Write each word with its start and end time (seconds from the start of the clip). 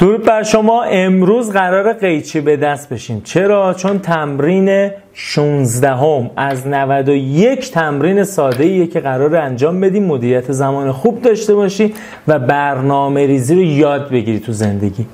درود 0.00 0.24
بر 0.24 0.42
شما. 0.42 0.82
امروز 0.82 1.50
قرار 1.50 1.92
قیچی 1.92 2.40
به 2.40 2.56
دست 2.56 2.88
بشیم. 2.88 3.20
چرا؟ 3.24 3.74
چون 3.74 3.98
تمرین 3.98 4.90
16 5.14 5.90
هم 5.90 6.30
از 6.36 6.66
91 6.66 7.70
تمرین 7.70 8.24
ساده 8.24 8.64
ایه 8.64 8.86
که 8.86 9.00
قرار 9.00 9.36
انجام 9.36 9.80
بدیم. 9.80 10.04
مدیریت 10.04 10.52
زمان 10.52 10.92
خوب 10.92 11.22
داشته 11.22 11.54
باشی 11.54 11.94
و 12.28 12.38
برنامه 12.38 13.26
ریزی 13.26 13.54
رو 13.54 13.62
یاد 13.62 14.10
بگیری 14.10 14.40
تو 14.40 14.52
زندگی. 14.52 15.06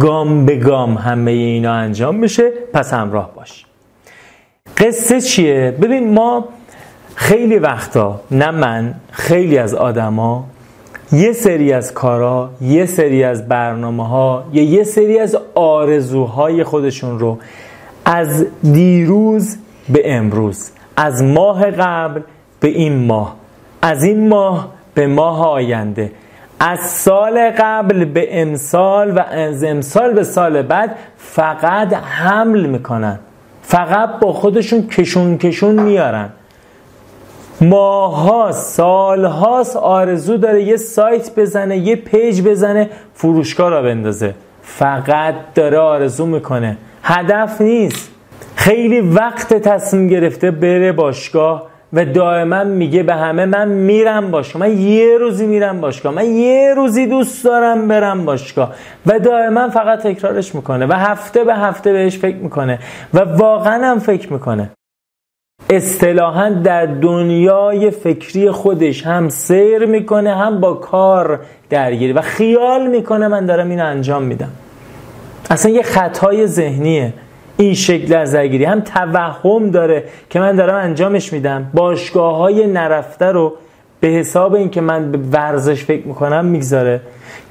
گام 0.00 0.46
به 0.46 0.56
گام 0.56 0.94
همه 0.94 1.30
اینا 1.30 1.72
انجام 1.72 2.20
بشه. 2.20 2.50
پس 2.72 2.92
همراه 2.92 3.30
باش. 3.36 3.64
قصه 4.78 5.20
چیه؟ 5.20 5.74
ببین 5.82 6.14
ما 6.14 6.48
خیلی 7.14 7.58
وقتا 7.58 8.20
نه 8.30 8.50
من 8.50 8.94
خیلی 9.10 9.58
از 9.58 9.74
آدما 9.74 10.44
یه 11.12 11.32
سری 11.32 11.72
از 11.72 11.94
کارا 11.94 12.50
یه 12.60 12.86
سری 12.86 13.24
از 13.24 13.48
برنامه 13.48 14.08
ها 14.08 14.44
یا 14.52 14.62
یه 14.62 14.84
سری 14.84 15.18
از 15.18 15.36
آرزوهای 15.54 16.64
خودشون 16.64 17.18
رو 17.18 17.38
از 18.04 18.46
دیروز 18.62 19.56
به 19.88 20.14
امروز 20.14 20.70
از 20.96 21.22
ماه 21.22 21.70
قبل 21.70 22.20
به 22.60 22.68
این 22.68 23.06
ماه 23.06 23.36
از 23.82 24.02
این 24.02 24.28
ماه 24.28 24.68
به 24.94 25.06
ماه 25.06 25.48
آینده 25.48 26.12
از 26.60 26.80
سال 26.80 27.50
قبل 27.58 28.04
به 28.04 28.42
امسال 28.42 29.18
و 29.18 29.18
از 29.18 29.64
امسال 29.64 30.12
به 30.12 30.24
سال 30.24 30.62
بعد 30.62 30.96
فقط 31.16 31.92
حمل 31.92 32.66
می‌کنن 32.66 33.18
فقط 33.62 34.20
با 34.20 34.32
خودشون 34.32 34.86
کشون 34.86 35.38
کشون 35.38 35.82
میارن. 35.82 36.28
ماها 37.60 38.52
سالهاست 38.52 39.76
آرزو 39.76 40.36
داره 40.36 40.62
یه 40.62 40.76
سایت 40.76 41.34
بزنه 41.34 41.76
یه 41.76 41.96
پیج 41.96 42.42
بزنه 42.42 42.90
فروشگاه 43.14 43.70
را 43.70 43.82
بندازه. 43.82 44.34
فقط 44.62 45.34
داره 45.54 45.78
آرزو 45.78 46.26
می‌کنه. 46.26 46.76
هدف 47.02 47.60
نیست. 47.60 48.10
خیلی 48.56 49.00
وقت 49.00 49.54
تصمیم 49.54 50.08
گرفته 50.08 50.50
بره 50.50 50.92
باشگاه 50.92 51.66
و 51.92 52.04
دائما 52.04 52.64
میگه 52.64 53.02
به 53.02 53.14
همه 53.14 53.46
من 53.46 53.68
میرم 53.68 54.30
باشگاه 54.30 54.62
من 54.62 54.78
یه 54.78 55.18
روزی 55.18 55.46
میرم 55.46 55.80
باشگاه 55.80 56.14
من 56.14 56.24
یه 56.24 56.74
روزی 56.76 57.06
دوست 57.06 57.44
دارم 57.44 57.88
برم 57.88 58.24
باشگاه. 58.24 58.72
و 59.06 59.18
دائما 59.18 59.68
فقط 59.68 60.02
تکرارش 60.02 60.54
می‌کنه 60.54 60.86
و 60.86 60.92
هفته 60.92 61.44
به 61.44 61.54
هفته 61.54 61.92
بهش 61.92 62.18
فکر 62.18 62.36
می‌کنه 62.36 62.78
و 63.14 63.18
واقعا 63.18 63.86
هم 63.86 63.98
فکر 63.98 64.32
می‌کنه. 64.32 64.70
اصطلاحا 65.70 66.48
در 66.50 66.86
دنیای 66.86 67.90
فکری 67.90 68.50
خودش 68.50 69.06
هم 69.06 69.28
سیر 69.28 69.86
می‌کنه 69.86 70.36
هم 70.36 70.60
با 70.60 70.74
کار 70.74 71.40
درگیره 71.70 72.14
و 72.14 72.20
خیال 72.20 72.86
می‌کنه 72.86 73.28
من 73.28 73.46
دارم 73.46 73.70
این 73.70 73.80
انجام 73.80 74.22
میدم. 74.22 74.50
اصلا 75.50 75.72
یه 75.72 75.82
خطای 75.82 76.46
ذهنیه. 76.46 77.12
این 77.56 77.74
شکل 77.74 78.14
از 78.14 78.32
درگیری. 78.32 78.64
هم 78.64 78.80
توهم 78.80 79.70
داره 79.70 80.04
که 80.30 80.40
من 80.40 80.56
دارم 80.56 80.74
انجامش 80.74 81.32
میدم. 81.32 81.70
باشگاه 81.74 82.36
های 82.36 82.66
نرفته 82.66 83.26
رو 83.26 83.52
به 84.00 84.08
حساب 84.08 84.54
اینکه 84.54 84.80
من 84.80 85.12
به 85.12 85.18
ورزش 85.32 85.84
فکر 85.84 86.06
می‌کنم 86.06 86.44
می‌گذاره. 86.44 87.00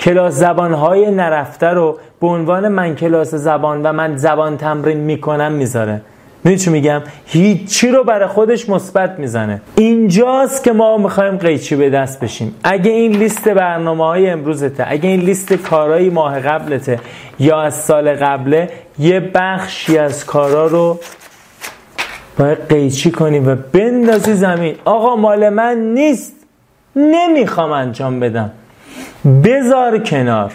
کلاس 0.00 0.34
زبان 0.34 0.72
های 0.72 1.10
نرفته 1.10 1.66
رو 1.66 1.98
به 2.20 2.26
عنوان 2.26 2.68
من 2.68 2.94
کلاس 2.94 3.34
زبان 3.34 3.82
و 3.82 3.92
من 3.92 4.16
زبان 4.16 4.56
تمرین 4.56 4.98
می‌کنم 4.98 5.52
می‌ذاره. 5.52 6.00
می‌دونی 6.44 6.58
چی 6.58 6.70
میگم؟ 6.70 7.02
هیچی 7.26 7.88
رو 7.88 8.04
برای 8.04 8.28
خودش 8.28 8.68
مثبت 8.68 9.18
می‌زنه. 9.18 9.60
اینجاست 9.76 10.64
که 10.64 10.72
ما 10.72 10.98
می‌خوایم 10.98 11.36
قیچی 11.36 11.76
به 11.76 11.90
دست 11.90 12.20
بشیم. 12.20 12.54
اگه 12.64 12.90
این 12.90 13.12
لیست 13.12 13.48
برنامه 13.48 14.04
های 14.04 14.30
امروزته 14.30 14.84
اگه 14.88 15.08
این 15.08 15.20
لیست 15.20 15.52
کارهای 15.52 16.10
ماه 16.10 16.40
قبلته 16.40 17.00
یا 17.38 17.60
از 17.60 17.74
سال 17.74 18.14
قبله 18.14 18.70
یه 18.98 19.30
بخشی 19.34 19.98
از 19.98 20.26
کارا 20.26 20.66
رو 20.66 21.00
باید 22.38 22.68
قیچی 22.68 23.10
کنی 23.10 23.38
و 23.38 23.54
بندازی 23.54 24.34
زمین. 24.34 24.74
آقا 24.84 25.16
مال 25.16 25.48
من 25.48 25.78
نیست. 25.78 26.36
نمی‌خوام 26.96 27.72
انجام 27.72 28.20
بدم. 28.20 28.50
بذار 29.44 29.98
کنار. 29.98 30.52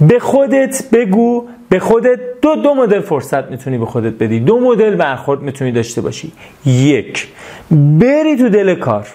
به 0.00 0.18
خودت 0.18 0.90
بگو 0.92 1.48
به 1.70 1.78
خودت 1.78 2.18
دو 2.42 2.56
دو 2.56 2.74
مدل 2.74 3.00
فرصت 3.00 3.50
می‌تونی 3.50 3.78
به 3.78 3.86
خودت 3.86 4.12
بدی. 4.12 4.40
دو 4.40 4.60
مدل 4.60 4.94
برخورد 4.94 5.40
می‌تونی 5.40 5.72
داشته 5.72 6.00
باشی. 6.00 6.32
یک 6.66 7.28
بری 7.70 8.36
تو 8.36 8.48
دل 8.48 8.74
کار. 8.74 9.06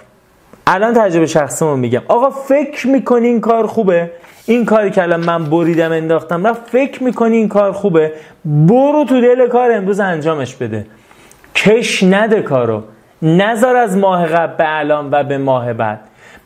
الان 0.67 0.93
تجربه 0.93 1.25
شخصمو 1.25 1.75
میگم. 1.75 2.01
آقا 2.07 2.29
فکر 2.29 2.87
می‌کنی 2.87 3.27
این 3.27 3.41
کار 3.41 3.67
خوبه؟ 3.67 4.11
این 4.45 4.65
کاری 4.65 4.91
که 4.91 5.03
الان 5.03 5.25
من 5.25 5.43
بریدم 5.43 5.91
انداختم 5.91 6.47
رفت 6.47 6.69
فکر 6.69 7.03
می‌کنی 7.03 7.37
این 7.37 7.47
کار 7.47 7.71
خوبه؟ 7.71 8.11
برو 8.45 9.05
تو 9.09 9.21
دل 9.21 9.47
کار 9.47 9.71
امروز 9.71 9.99
انجامش 9.99 10.55
بده. 10.55 10.85
کش 11.55 12.03
نده 12.03 12.41
کارو. 12.41 12.83
نظر 13.21 13.75
از 13.75 13.97
ماه 13.97 14.25
قبل 14.25 14.55
به 14.57 14.77
الان 14.79 15.09
و 15.11 15.23
به 15.23 15.37
ماه 15.37 15.73
بعد. 15.73 15.99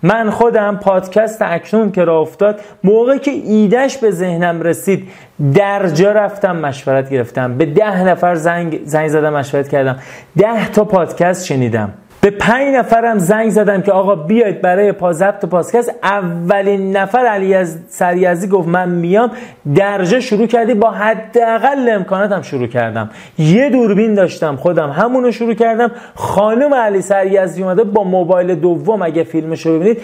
من 0.03 0.29
خودم 0.29 0.77
پادکست 0.77 1.41
اکنون 1.41 1.91
که 1.91 2.03
را 2.03 2.19
افتاد 2.19 2.59
موقعی 2.83 3.19
که 3.19 3.31
ایدش 3.31 3.97
به 3.97 4.11
ذهنم 4.11 4.61
رسید 4.61 5.09
در 5.53 5.87
جا 5.87 6.11
رفتم 6.11 6.55
مشورت 6.55 7.09
گرفتم. 7.09 7.57
به 7.57 7.65
ده 7.65 8.03
نفر 8.03 8.35
زنگ, 8.35 8.79
زنگ 8.85 9.07
زدم 9.07 9.33
مشورت 9.33 9.69
کردم. 9.69 9.99
ده 10.37 10.69
تا 10.69 10.85
پادکست 10.85 11.45
شنیدم. 11.45 11.93
به 12.21 12.29
پنج 12.29 12.75
نفرم 12.75 13.17
زنگ 13.17 13.49
زدم 13.49 13.81
که 13.81 13.91
آقا 13.91 14.15
بیاید 14.15 14.61
برای 14.61 14.91
پا 14.91 15.13
ضبط 15.13 15.45
پادکست 15.45 15.91
اولین 16.03 16.97
نفر 16.97 17.19
علی 17.19 17.53
از 17.53 17.77
سریازی 17.89 18.47
گفت 18.47 18.67
من 18.67 18.89
میام. 18.89 19.31
درجه 19.75 20.19
شروع 20.19 20.47
کردی. 20.47 20.73
با 20.73 20.91
حداقل 20.91 21.89
امکاناتم 21.89 22.41
شروع 22.41 22.67
کردم. 22.67 23.09
یه 23.37 23.69
دوربین 23.69 24.13
داشتم 24.13 24.55
خودم. 24.55 24.89
همونو 24.89 25.31
شروع 25.31 25.53
کردم. 25.53 25.91
خانم 26.15 26.73
علی 26.73 27.01
سریازی 27.01 27.63
اومده 27.63 27.83
با 27.83 28.03
موبایل 28.03 28.55
دوم. 28.55 29.01
اگه 29.01 29.23
فیلمش 29.23 29.65
رو 29.65 29.79
ببینید 29.79 30.01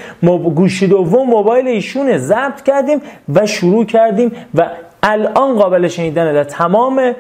گوشی 0.56 0.88
دوم 0.88 1.28
موبایل 1.28 1.68
ایشونه. 1.68 2.18
ضبط 2.18 2.62
کردیم 2.62 3.02
و 3.34 3.46
شروع 3.46 3.86
کردیم 3.86 4.32
و 4.56 4.66
الان 5.04 5.56
قابل 5.56 5.88
شنیدنه. 5.88 6.34
در 6.34 6.44
تمام 6.44 7.14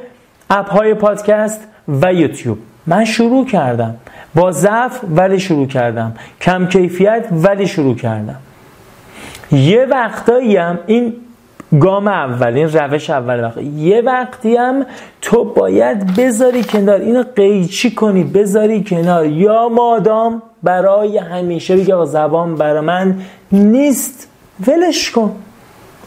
اپ 0.49 0.69
های 0.69 0.93
پادکست 0.93 1.67
و 1.87 2.13
یوتیوب. 2.13 2.57
من 2.87 3.05
شروع 3.05 3.45
کردم. 3.45 3.95
با 4.35 4.51
ضعف 4.51 4.99
ولی 5.15 5.39
شروع 5.39 5.67
کردم. 5.67 6.13
کم 6.41 6.67
کیفیت 6.67 7.27
ولی 7.31 7.67
شروع 7.67 7.95
کردم. 7.95 8.39
یه 9.51 9.85
وقتایی 9.85 10.57
هم 10.57 10.79
این 10.87 11.13
گام 11.79 12.07
اول 12.07 12.53
این 12.53 12.69
روش 12.69 13.09
اول 13.09 13.43
وقت. 13.43 13.57
یه 13.57 14.01
وقتی 14.01 14.55
هم 14.55 14.85
تو 15.21 15.43
باید 15.43 16.15
بذاری 16.15 16.63
کنار. 16.63 16.99
اینو 16.99 17.23
قیچی 17.35 17.91
کنی 17.91 18.23
بذاری 18.23 18.83
کنار. 18.83 19.25
یا 19.25 19.69
مادام 19.69 20.41
برای 20.63 21.17
همیشه 21.17 21.77
بگه 21.77 22.05
زبان 22.05 22.55
برای 22.55 22.81
من 22.81 23.21
نیست. 23.51 24.27
ولش 24.67 25.11
کن. 25.11 25.35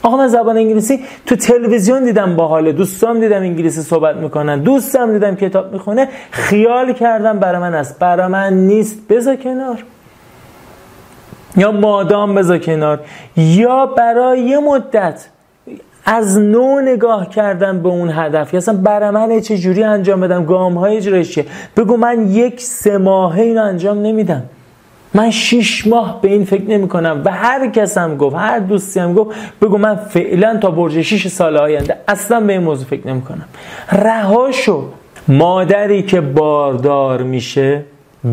آقا 0.03 0.17
من 0.17 0.29
زبان 0.29 0.57
انگلیسی 0.57 1.01
تو 1.27 1.37
تلویزیون 1.37 2.05
دیدم 2.05 2.37
با 2.37 2.49
حال 2.49 2.73
دوستام 2.73 3.21
دیدم 3.21 3.41
انگلیسی 3.41 3.83
صحبت 3.83 4.17
می‌کنن. 4.17 4.61
دوستم 4.61 5.13
دیدم 5.13 5.37
کتاب 5.37 5.73
می‌خونه. 5.73 6.09
خیال 6.31 6.93
کردم 6.93 7.39
برای 7.39 7.61
من 7.61 7.75
است. 7.75 7.99
برای 7.99 8.27
من 8.27 8.53
نیست. 8.53 9.09
بذار 9.09 9.37
کنار. 9.37 9.85
یا 11.57 11.73
مادام 11.73 12.35
بذار 12.35 12.59
کنار. 12.59 13.01
یا 13.37 13.87
برای 13.87 14.41
یه 14.41 14.59
مدت 14.59 15.29
از 16.05 16.39
نو 16.39 16.81
نگاه 16.81 17.29
کردم 17.29 17.83
به 17.83 17.89
اون 17.89 18.11
هدف. 18.11 18.55
اصلا 18.55 18.75
برای 18.75 19.11
من 19.11 19.41
چه 19.41 19.59
جوری 19.59 19.85
انجام 19.85 20.21
بدم؟ 20.21 20.45
گام 20.45 20.75
های 20.75 21.01
بگو 21.77 21.97
من 21.97 22.29
یک 22.29 22.61
سه 22.61 22.99
ماهه 22.99 23.41
اینو 23.41 23.63
انجام 23.63 24.03
نمیدم. 24.03 24.43
من 25.15 25.31
شیش 25.31 25.87
ماه 25.87 26.21
به 26.23 26.29
این 26.29 26.45
فکر 26.45 26.65
نمی 26.65 26.89
کنم. 26.89 27.23
و 27.25 27.33
هر 27.33 27.71
کس 27.71 27.99
هم 27.99 28.17
گفت 28.17 28.37
هر 28.37 28.59
دوستی 28.59 29.01
هم 29.01 29.15
گفت 29.15 29.37
بگو 29.63 29.79
من 29.79 29.97
فعلا 29.97 30.57
تا 30.57 30.71
برج 30.71 31.03
شیش 31.03 31.29
سال 31.29 31.57
آینده 31.57 31.97
اصلا 32.09 32.41
به 32.41 32.53
این 32.53 32.62
موضوع 32.62 32.87
فکر 32.87 33.09
نمی 33.09 33.23
کنم. 33.23 33.44
رهاشو. 33.93 34.85
مادری 35.29 36.03
که 36.03 36.21
باردار 36.21 37.23
میشه 37.23 37.85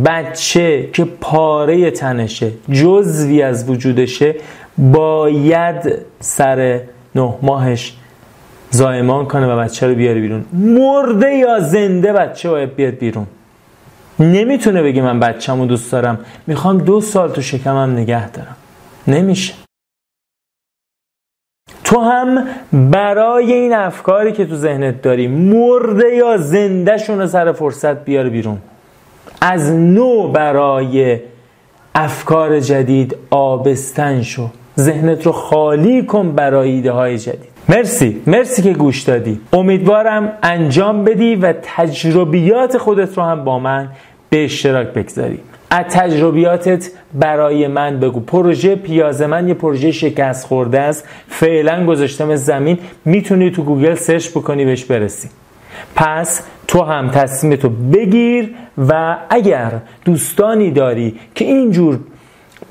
بچه 0.06 0.90
که 0.94 1.06
پاره 1.22 1.92
تنشه 1.92 2.52
جزوی 2.72 3.42
از 3.42 3.70
وجودشه 3.70 4.36
باید 4.78 5.98
سر 6.20 6.80
نه 7.16 7.34
ماهش 7.42 7.94
زایمان 8.70 9.26
کنه 9.26 9.48
و 9.54 9.60
بچه 9.60 9.88
رو 9.88 9.96
بیاره 9.96 10.22
بیرون. 10.22 10.46
مرده 10.54 11.36
یا 11.36 11.60
زنده 11.60 12.14
بچه 12.14 12.50
باید 12.50 12.76
بیاد 12.76 12.94
بیرون. 12.94 13.28
نمی‌تونه 14.20 14.84
بگه 14.84 15.02
من 15.02 15.20
بچه‌مو 15.20 15.66
دوست 15.66 15.92
دارم. 15.92 16.26
می‌خوام 16.48 16.78
دو 16.78 17.02
سال 17.02 17.32
تو 17.32 17.42
شکمم 17.42 17.92
نگه 17.92 18.30
دارم. 18.30 18.56
نمیشه. 19.08 19.54
تو 21.84 22.00
هم 22.00 22.48
برای 22.92 23.54
این 23.54 23.74
افکاری 23.74 24.32
که 24.32 24.46
تو 24.46 24.56
ذهنت 24.56 25.02
داری 25.02 25.28
مرده 25.28 26.16
یا 26.16 26.38
زنده 26.38 27.06
رو 27.08 27.28
سر 27.28 27.52
فرصت 27.52 28.06
بیار 28.06 28.30
بیرون. 28.30 28.58
از 29.42 29.72
نو 29.72 30.28
برای 30.32 31.20
افکار 31.96 32.60
جدید 32.60 33.18
آبستن 33.30 34.22
شو. 34.22 34.50
ذهنت 34.80 35.26
رو 35.26 35.32
خالی 35.32 36.06
کن 36.06 36.32
برای 36.32 36.72
ایده 36.72 36.92
های 36.92 37.18
جدید. 37.18 37.55
مرسی. 37.70 38.22
مرسی 38.28 38.62
که 38.62 38.74
گوش 38.74 39.02
دادی. 39.02 39.40
امیدوارم 39.54 40.32
انجام 40.44 41.04
بدی 41.04 41.36
و 41.36 41.54
تجربیات 41.62 42.78
خودت 42.78 43.18
رو 43.18 43.24
هم 43.24 43.44
با 43.44 43.60
من 43.60 43.90
به 44.30 44.44
اشتراک 44.44 44.88
بگذاری. 44.88 45.40
از 45.70 45.86
تجربیاتت 45.90 46.92
برای 47.14 47.68
من 47.68 48.00
بگو. 48.00 48.20
پروژه 48.20 48.76
پیاز 48.76 49.22
من 49.22 49.48
یه 49.48 49.54
پروژه 49.54 49.92
شکست 49.92 50.48
خورده 50.48 50.80
است. 50.80 51.08
فعلا 51.28 51.86
گذاشتم 51.86 52.36
زمین. 52.36 52.78
می‌تونی 53.06 53.52
تو 53.52 53.64
گوگل 53.64 53.96
search 53.96 54.30
بکنی 54.30 54.66
بهش 54.66 54.86
برسی. 54.86 55.30
پس 55.96 56.44
تو 56.68 56.84
هم 56.84 57.10
تصمیمتو 57.10 57.70
بگیر 57.70 58.50
و 58.78 59.18
اگر 59.30 59.72
دوستانی 60.06 60.72
داری 60.72 61.16
که 61.36 61.46
اینجور 61.46 62.00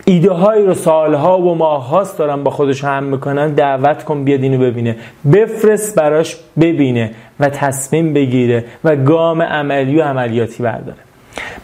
ایده 0.05 0.31
هایی 0.31 0.67
رو 0.67 0.75
سالها 0.75 1.39
و 1.39 1.55
ماهاست 1.55 2.19
دارن 2.19 2.45
با 2.45 2.51
خودشون 2.51 2.85
حمل 2.85 3.05
می‌کنن. 3.05 3.53
دعوت 3.53 4.05
کن 4.05 4.25
بیاد 4.25 4.43
اینو 4.43 4.59
ببینه. 4.59 4.97
بفرست 5.33 5.95
براش 5.95 6.37
ببینه 6.61 7.11
و 7.41 7.49
تصمیم 7.49 8.13
بگیره 8.13 8.65
و 8.85 8.97
گام 8.97 9.43
عملی 9.43 9.99
و 9.99 10.03
عملیاتی 10.03 10.63
برداره. 10.63 10.99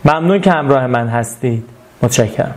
ممنون 0.04 0.40
که 0.40 0.50
همراه 0.50 0.86
من 0.86 1.08
هستید. 1.08 1.64
متشکرم. 2.02 2.54